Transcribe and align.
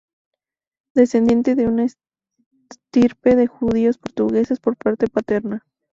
Descendiente 0.95 1.53
de 1.53 1.67
una 1.67 1.85
estirpe 1.85 3.35
de 3.35 3.45
judíos 3.45 3.99
portugueses 3.99 4.59
por 4.59 4.75
parte 4.75 5.05
paterna. 5.07 5.63